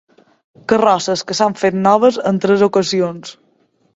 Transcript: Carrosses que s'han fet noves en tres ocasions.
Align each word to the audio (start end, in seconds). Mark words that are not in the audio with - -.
Carrosses 0.71 1.23
que 1.31 1.37
s'han 1.41 1.55
fet 1.59 1.77
noves 1.83 2.19
en 2.31 2.41
tres 2.47 2.63
ocasions. 2.71 3.37